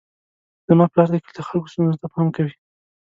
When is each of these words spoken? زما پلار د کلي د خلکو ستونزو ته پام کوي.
زما 0.67 0.85
پلار 0.91 1.07
د 1.11 1.15
کلي 1.23 1.33
د 1.37 1.39
خلکو 1.47 1.71
ستونزو 1.73 1.99
ته 2.01 2.07
پام 2.13 2.27
کوي. 2.35 2.53